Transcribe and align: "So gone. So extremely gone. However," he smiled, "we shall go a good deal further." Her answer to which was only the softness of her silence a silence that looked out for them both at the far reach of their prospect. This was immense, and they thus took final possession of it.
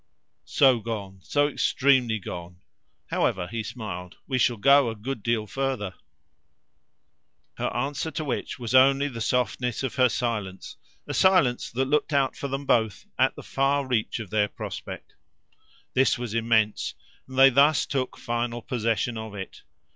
"So 0.49 0.79
gone. 0.79 1.19
So 1.21 1.47
extremely 1.47 2.17
gone. 2.17 2.55
However," 3.11 3.45
he 3.45 3.61
smiled, 3.61 4.17
"we 4.25 4.39
shall 4.39 4.57
go 4.57 4.89
a 4.89 4.95
good 4.95 5.21
deal 5.21 5.45
further." 5.45 5.93
Her 7.59 7.71
answer 7.71 8.09
to 8.09 8.23
which 8.25 8.57
was 8.57 8.73
only 8.73 9.07
the 9.07 9.21
softness 9.21 9.83
of 9.83 9.93
her 9.97 10.09
silence 10.09 10.75
a 11.05 11.13
silence 11.13 11.69
that 11.73 11.85
looked 11.87 12.13
out 12.13 12.35
for 12.35 12.47
them 12.47 12.65
both 12.65 13.05
at 13.19 13.35
the 13.35 13.43
far 13.43 13.85
reach 13.87 14.19
of 14.19 14.31
their 14.31 14.47
prospect. 14.47 15.13
This 15.93 16.17
was 16.17 16.33
immense, 16.33 16.95
and 17.27 17.37
they 17.37 17.51
thus 17.51 17.85
took 17.85 18.17
final 18.17 18.63
possession 18.63 19.19
of 19.19 19.35
it. 19.35 19.61